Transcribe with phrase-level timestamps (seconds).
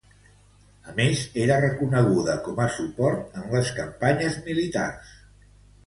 [0.91, 5.19] A més, era reconeguda com a suport en les campanyes militars.